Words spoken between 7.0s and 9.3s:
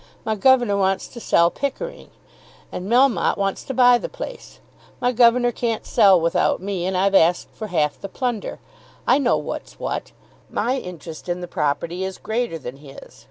asked for half the plunder. I